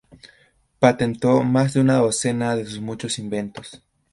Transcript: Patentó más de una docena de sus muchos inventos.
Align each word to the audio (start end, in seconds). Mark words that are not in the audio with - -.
Patentó 0.79 1.43
más 1.43 1.75
de 1.75 1.81
una 1.81 1.97
docena 1.99 2.55
de 2.55 2.65
sus 2.65 2.79
muchos 2.79 3.19
inventos. 3.19 3.83